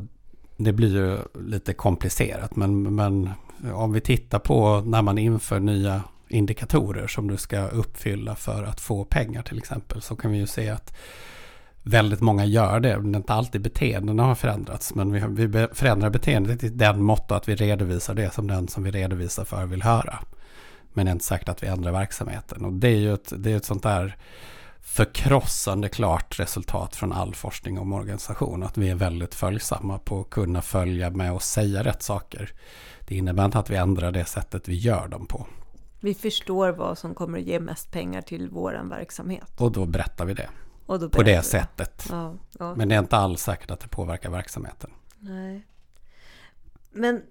[0.58, 3.30] det blir ju lite komplicerat men, men
[3.74, 8.82] om vi tittar på när man inför nya indikatorer som du ska uppfylla för att
[8.82, 10.96] få pengar till exempel så kan vi ju se att
[11.86, 12.90] väldigt många gör det.
[12.90, 17.32] Det är inte alltid beteendena har förändrats men vi, vi förändrar beteendet i den mått
[17.32, 20.20] att vi redovisar det som den som vi redovisar för vill höra.
[20.94, 23.52] Men det är inte säkert att vi ändrar verksamheten och det är ju ett, det
[23.52, 24.18] är ett sånt där
[24.82, 28.64] förkrossande klart resultat från all forskning om organisation.
[28.64, 32.52] Att vi är väldigt följsamma på att kunna följa med och säga rätt saker.
[33.08, 35.48] Det innebär inte att vi ändrar det sättet vi gör dem på.
[36.00, 39.52] Vi förstår vad som kommer att ge mest pengar till vår verksamhet.
[39.58, 40.50] Och då berättar vi det.
[40.86, 42.06] På det sättet.
[42.10, 42.76] Ja, ja.
[42.76, 44.90] Men det är inte alls säkert att det påverkar verksamheten.
[45.20, 45.66] Nej.
[46.92, 47.24] Men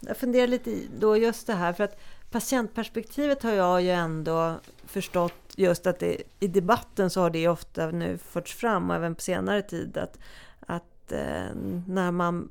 [0.00, 1.72] jag funderar lite då just det här.
[1.72, 1.98] För att
[2.30, 7.90] patientperspektivet har jag ju ändå förstått just att det, i debatten så har det ofta
[7.90, 10.18] nu förts fram och även på senare tid att,
[10.60, 11.54] att eh,
[11.86, 12.48] när man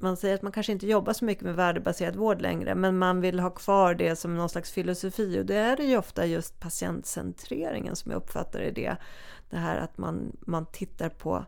[0.00, 3.20] man säger att man kanske inte jobbar så mycket med värdebaserad vård längre men man
[3.20, 6.60] vill ha kvar det som någon slags filosofi och det är det ju ofta just
[6.60, 8.96] patientcentreringen som jag uppfattar är det.
[9.50, 11.44] Det här att man, man tittar på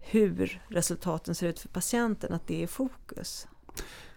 [0.00, 3.46] hur resultaten ser ut för patienten, att det är fokus.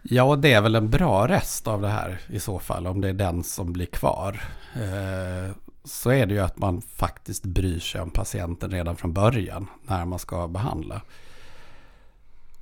[0.02, 3.02] Ja, och det är väl en bra rest av det här i så fall, om
[3.02, 4.42] det är den som blir kvar.
[4.76, 9.68] Eh, så är det ju att man faktiskt bryr sig om patienten redan från början
[9.84, 11.02] när man ska behandla.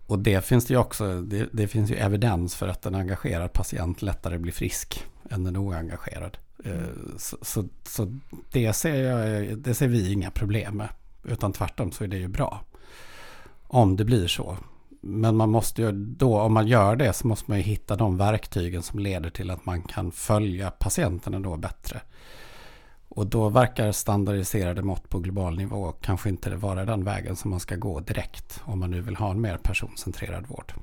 [0.08, 3.54] Och det finns det ju också, det, det finns ju evidens för att en engagerad
[3.54, 6.38] patient lättare blir frisk än en oengagerad.
[6.66, 7.18] Mm.
[7.18, 8.20] Så, så, så,
[8.52, 10.90] det, ser jag, det ser vi inga problem med.
[11.24, 12.62] Utan tvärtom så är det ju bra.
[13.68, 14.58] Om det blir så.
[15.02, 18.18] Men man måste ju då, om man gör det så måste man ju hitta de
[18.18, 22.02] verktygen som leder till att man kan följa patienterna då bättre.
[23.18, 27.60] Och då verkar standardiserade mått på global nivå kanske inte vara den vägen som man
[27.60, 30.74] ska gå direkt om man nu vill ha en mer personcentrerad vård.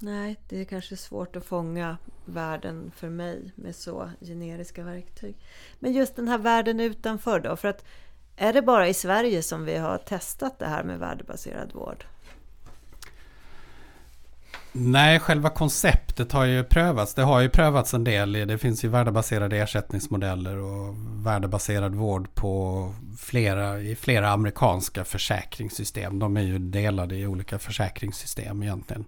[0.00, 5.36] Nej, det är kanske svårt att fånga världen för mig med så generiska verktyg.
[5.78, 7.56] Men just den här världen utanför då?
[7.56, 7.84] För att
[8.36, 12.04] är det bara i Sverige som vi har testat det här med värdebaserad vård?
[14.72, 17.14] Nej, själva konceptet har ju prövats.
[17.14, 18.32] Det har ju prövats en del.
[18.32, 20.94] Det finns ju värdebaserade ersättningsmodeller och
[21.26, 26.18] värdebaserad vård på flera, i flera amerikanska försäkringssystem.
[26.18, 29.04] De är ju delade i olika försäkringssystem egentligen.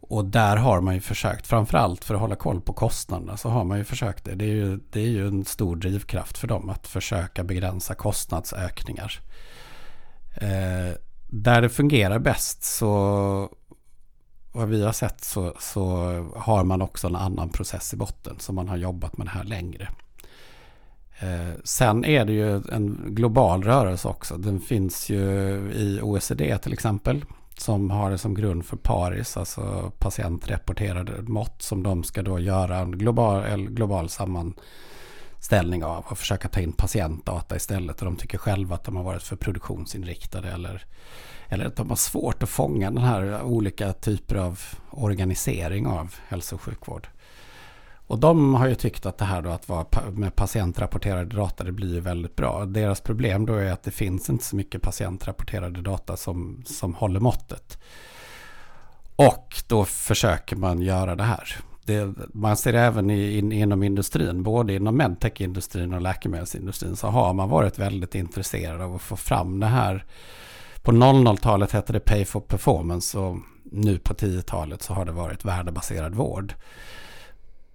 [0.00, 3.64] Och där har man ju försökt, framförallt för att hålla koll på kostnaderna, så har
[3.64, 4.34] man ju försökt det.
[4.34, 9.20] Det är ju, det är ju en stor drivkraft för dem att försöka begränsa kostnadsökningar.
[10.34, 10.94] Eh,
[11.26, 13.50] där det fungerar bäst så
[14.52, 15.82] vad vi har sett så, så,
[16.36, 19.44] har man också en annan process i botten Så man har jobbat med det här
[19.44, 19.88] längre.
[21.18, 24.36] Eh, sen är det ju en global rörelse också.
[24.36, 25.20] Den finns ju
[25.72, 27.24] i OECD till exempel
[27.60, 32.78] som har det som grund för PARIS, alltså patientrapporterade mått som de ska då göra
[32.78, 37.98] en global, global sammanställning av och försöka ta in patientdata istället.
[37.98, 40.86] Och de tycker själva att de har varit för produktionsinriktade eller
[41.50, 46.54] eller att de har svårt att fånga den här olika typer av organisering av hälso
[46.54, 47.08] och sjukvård.
[48.06, 51.72] Och de har ju tyckt att det här då att vara med patientrapporterade data, det
[51.72, 52.64] blir ju väldigt bra.
[52.64, 57.20] Deras problem då är att det finns inte så mycket patientrapporterade data som, som håller
[57.20, 57.78] måttet.
[59.16, 61.56] Och då försöker man göra det här.
[61.84, 67.34] Det, man ser även i, in, inom industrin, både inom medtech-industrin och läkemedelsindustrin, så har
[67.34, 70.04] man varit väldigt intresserad av att få fram det här
[70.82, 75.44] på 00-talet hette det Pay for Performance och nu på 10-talet så har det varit
[75.44, 76.54] värdebaserad vård.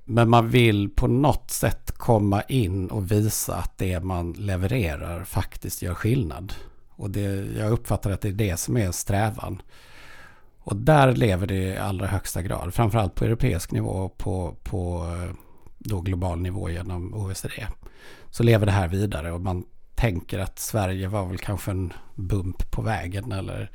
[0.06, 5.82] Men man vill på något sätt komma in och visa att det man levererar faktiskt
[5.82, 6.54] gör skillnad.
[6.90, 9.62] Och det, jag uppfattar att det är det som är strävan.
[10.60, 12.74] Och där lever det i allra högsta grad.
[12.74, 15.36] Framförallt på europeisk nivå och på, på eh,
[15.78, 17.68] då global nivå genom OECD.
[18.30, 19.66] Så lever det här vidare och man
[19.96, 23.72] tänker att Sverige var väl kanske en bump på vägen eller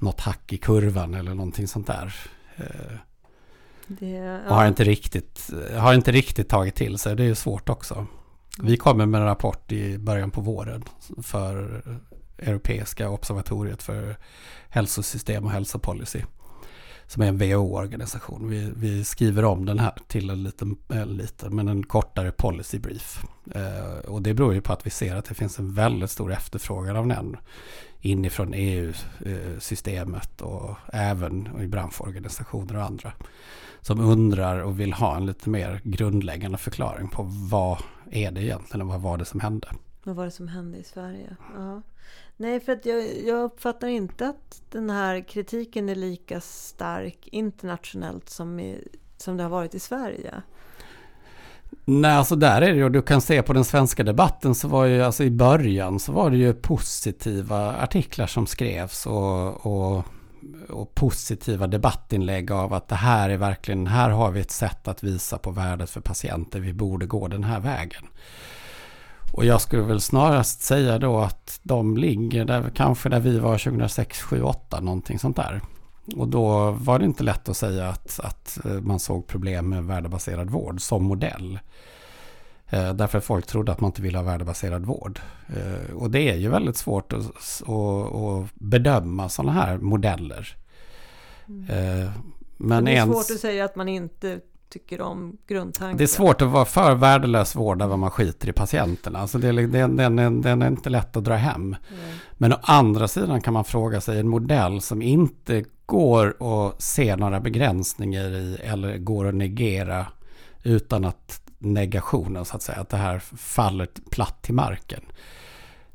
[0.00, 2.14] något hack i kurvan eller någonting sånt där.
[2.56, 2.96] Eh,
[3.86, 4.48] det, ja.
[4.48, 7.16] Och har inte, riktigt, har inte riktigt tagit till sig.
[7.16, 8.06] Det är svårt också.
[8.62, 10.84] Vi kommer med en rapport i början på våren
[11.22, 11.82] för
[12.38, 14.16] Europeiska observatoriet för
[14.68, 16.22] hälsosystem och hälsopolicy
[17.06, 18.48] som är en WHO-organisation.
[18.48, 22.78] Vi, vi, skriver om den här till en liten, en liten men en kortare policy
[22.78, 23.24] brief.
[23.54, 26.32] Eh, och det beror ju på att vi ser att det finns en väldigt stor
[26.32, 27.36] efterfrågan av den
[28.00, 33.12] inifrån EU-systemet eh, och även i branschorganisationer och andra
[33.80, 37.78] som undrar och vill ha en lite mer grundläggande förklaring på vad
[38.10, 39.68] är det egentligen och vad var det som hände.
[40.04, 41.36] Vad var det som hände i Sverige?
[41.56, 41.82] Ja.
[42.36, 48.28] Nej, för att jag, jag uppfattar inte att den här kritiken är lika stark internationellt
[48.28, 50.42] som, i, som det har varit i Sverige.
[51.84, 54.84] Nej, alltså där är det ju, du kan se på den svenska debatten så var
[54.84, 60.04] ju, alltså i början så var det ju positiva artiklar som skrevs och, och,
[60.68, 65.02] och positiva debattinlägg av att det här är verkligen, här har vi ett sätt att
[65.02, 68.04] visa på värdet för patienter, vi borde gå den här vägen.
[69.34, 73.58] Och jag skulle väl snarast säga då att de ligger där, kanske där vi var
[73.58, 75.60] 2006, 2007, 2008 någonting sånt där.
[76.16, 79.84] Och då var det inte lätt att säga att, att eh, man såg problem med
[79.84, 81.58] värdebaserad vård som modell.
[82.68, 85.20] Eh, därför att folk trodde att man inte ville ha värdebaserad vård.
[85.48, 87.26] Eh, och det är ju väldigt svårt att,
[87.68, 90.56] att, bedöma sådana här modeller.
[91.48, 92.10] Mm.
[92.56, 93.12] Men det är ens...
[93.12, 94.40] svårt att säga att man inte
[94.74, 95.96] tycker om grundtanken.
[95.96, 99.18] Det är svårt att vara för värdelös vård där man skiter i patienterna.
[99.18, 101.60] Alltså det, det, den, den, den är inte lätt att dra hem.
[101.60, 101.76] Mm.
[102.32, 107.16] Men å andra sidan kan man fråga sig en modell som inte går att se
[107.16, 110.06] några begränsningar i eller går att negera
[110.62, 115.00] utan att negationen så att säga, att det här faller platt till marken.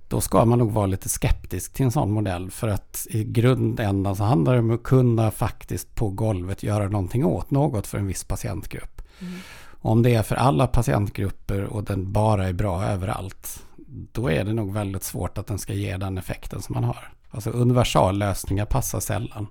[0.09, 4.15] Då ska man nog vara lite skeptisk till en sån modell för att i grundändan
[4.15, 8.07] så handlar det om att kunna faktiskt på golvet göra någonting åt något för en
[8.07, 9.01] viss patientgrupp.
[9.19, 9.33] Mm.
[9.81, 13.65] Om det är för alla patientgrupper och den bara är bra överallt,
[14.11, 17.11] då är det nog väldigt svårt att den ska ge den effekten som man har.
[17.31, 19.47] Alltså universallösningar passar sällan.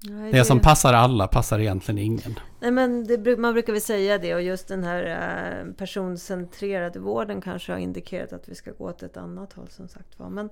[0.00, 2.38] Nej, Det som passar alla passar egentligen ingen.
[2.60, 7.40] Nej, men det, man brukar väl säga det och just den här eh, personcentrerade vården
[7.40, 10.30] kanske har indikerat att vi ska gå åt ett annat håll som sagt var.
[10.30, 10.50] Men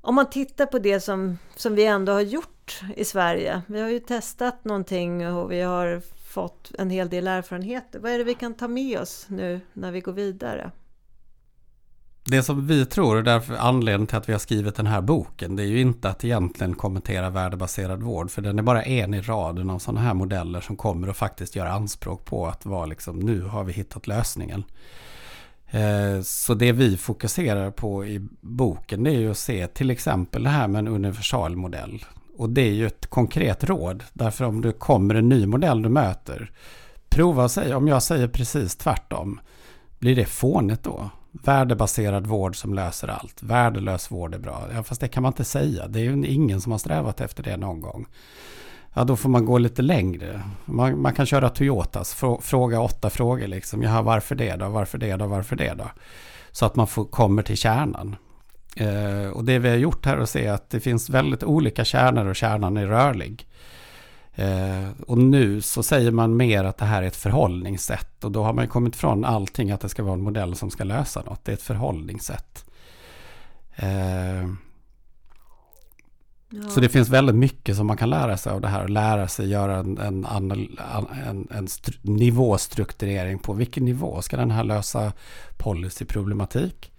[0.00, 3.62] om man tittar på det som, som vi ändå har gjort i Sverige.
[3.66, 7.98] Vi har ju testat någonting och vi har fått en hel del erfarenheter.
[7.98, 10.70] Vad är det vi kan ta med oss nu när vi går vidare?
[12.24, 15.56] Det som vi tror är därför anledningen till att vi har skrivit den här boken.
[15.56, 18.30] Det är ju inte att egentligen kommentera värdebaserad vård.
[18.30, 21.56] För den är bara en i raden av sådana här modeller som kommer att faktiskt
[21.56, 24.64] göra anspråk på att vara liksom nu har vi hittat lösningen.
[25.70, 30.42] Eh, så det vi fokuserar på i boken det är ju att se till exempel
[30.42, 32.04] det här med en universalmodell.
[32.36, 34.04] Och det är ju ett konkret råd.
[34.12, 36.52] Därför om det kommer en ny modell du möter.
[37.08, 39.40] Prova och säg, om jag säger precis tvärtom.
[39.98, 41.10] Blir det fånigt då?
[41.32, 43.42] Värdebaserad vård som löser allt.
[43.42, 44.64] Värdelös vård är bra.
[44.74, 45.88] Ja, fast det kan man inte säga.
[45.88, 48.06] Det är ju ingen som har strävat efter det någon gång.
[48.94, 50.42] Ja, då får man gå lite längre.
[50.64, 52.14] Man, man kan köra Toyotas.
[52.40, 53.82] Fråga åtta frågor liksom.
[53.82, 54.68] Jaha, varför det då?
[54.68, 55.26] Varför det då?
[55.26, 55.90] Varför det då?
[56.50, 58.16] Så att man får, kommer till kärnan.
[58.76, 61.84] Eh, och det vi har gjort här är att se att det finns väldigt olika
[61.84, 63.46] kärnor och kärnan är rörlig.
[64.34, 68.24] Eh, och nu så säger man mer att det här är ett förhållningssätt.
[68.24, 70.84] Och då har man kommit från allting att det ska vara en modell som ska
[70.84, 71.44] lösa något.
[71.44, 72.64] Det är ett förhållningssätt.
[73.76, 74.48] Eh,
[76.48, 76.68] ja.
[76.68, 78.88] Så det finns väldigt mycket som man kan lära sig av det här.
[78.88, 81.68] Lära sig göra en, en, en, en
[82.02, 85.12] nivåstrukturering på vilken nivå ska den här lösa
[85.56, 86.92] policyproblematik?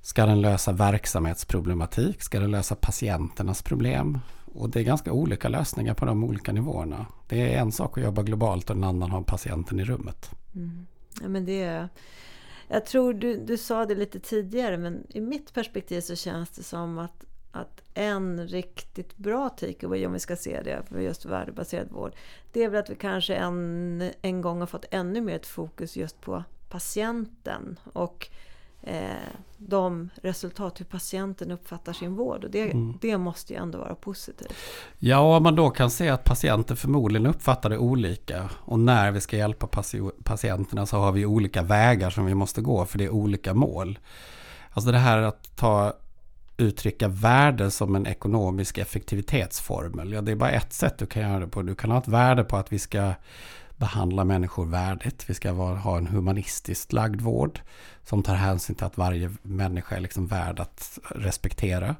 [0.00, 2.22] Ska den lösa verksamhetsproblematik?
[2.22, 4.18] Ska den lösa patienternas problem?
[4.54, 7.06] Och det är ganska olika lösningar på de olika nivåerna.
[7.28, 10.30] Det är en sak att jobba globalt och en annan har patienten i rummet.
[10.54, 10.86] Mm.
[11.22, 11.88] Ja, men det är,
[12.68, 16.62] jag tror du, du sa det lite tidigare men i mitt perspektiv så känns det
[16.62, 21.90] som att, att en riktigt bra takeaway om vi ska se det för just värdebaserad
[21.90, 22.14] vård.
[22.52, 25.96] Det är väl att vi kanske en, en gång har fått ännu mer ett fokus
[25.96, 27.78] just på patienten.
[27.92, 28.28] Och
[29.56, 32.44] de resultat hur patienten uppfattar sin vård.
[32.44, 32.98] Och det, mm.
[33.00, 34.54] det måste ju ändå vara positivt.
[34.98, 38.50] Ja, om man då kan se att patienter förmodligen uppfattar det olika.
[38.54, 39.68] Och när vi ska hjälpa
[40.24, 43.98] patienterna så har vi olika vägar som vi måste gå för det är olika mål.
[44.70, 45.92] Alltså det här att ta
[46.56, 50.12] uttrycka värde som en ekonomisk effektivitetsformel.
[50.12, 51.62] Ja, det är bara ett sätt du kan göra det på.
[51.62, 53.12] Du kan ha ett värde på att vi ska
[53.76, 55.24] behandla människor värdigt.
[55.26, 57.60] Vi ska vara, ha en humanistiskt lagd vård
[58.04, 61.96] som tar hänsyn till att varje människa är liksom värd att respektera.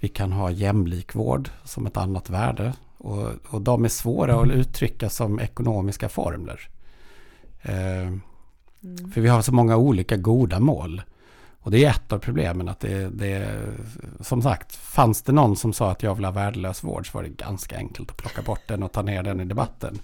[0.00, 2.72] Vi kan ha jämlik vård som ett annat värde.
[2.98, 6.68] Och, och de är svåra att uttrycka som ekonomiska formler.
[7.62, 8.20] Eh, mm.
[9.14, 11.02] För vi har så många olika goda mål.
[11.60, 13.62] Och det är ett av problemen att det, det
[14.20, 17.22] som sagt, fanns det någon som sa att jag vill ha värdelös vård så var
[17.22, 19.98] det ganska enkelt att plocka bort den och ta ner den i debatten.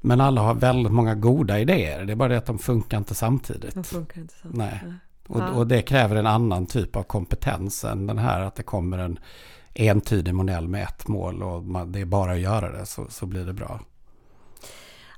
[0.00, 2.04] Men alla har väldigt många goda idéer.
[2.04, 3.74] Det är bara det att de funkar inte samtidigt.
[3.74, 4.58] De funkar inte samtidigt.
[4.58, 4.94] Nej.
[5.26, 8.98] Och, och, det kräver en annan typ av kompetens än den här att det kommer
[8.98, 9.18] en
[9.74, 13.26] entydig modell med ett mål och man, det är bara att göra det så, så
[13.26, 13.80] blir det bra.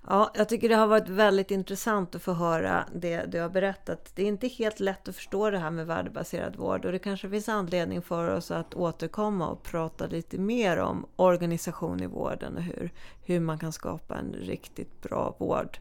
[0.08, 4.12] Ja, jag tycker det har varit väldigt intressant att få höra det du har berättat.
[4.14, 7.30] Det är inte helt lätt att förstå det här med värdebaserad vård och det kanske
[7.30, 12.62] finns anledning för oss att återkomma och prata lite mer om organisation i vården och
[12.62, 12.90] hur,
[13.24, 15.78] hur man kan skapa en riktigt bra vård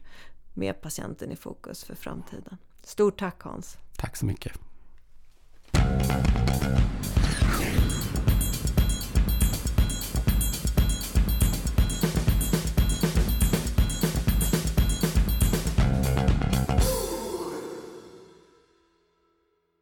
[0.54, 2.58] med patienten i fokus för framtiden.
[2.82, 3.78] Stort tack Hans!
[3.96, 4.52] Tack så mycket!